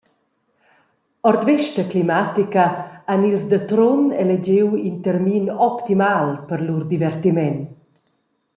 Ord 1.29 1.41
vesta 1.47 1.83
climatica 1.91 2.63
han 3.11 3.21
ils 3.29 3.45
da 3.51 3.59
Trun 3.69 4.01
elegiu 4.21 4.67
in 4.87 4.95
termin 5.05 5.45
optimal 5.69 6.25
per 6.47 6.59
lur 6.65 6.83
divertiment. 6.93 7.59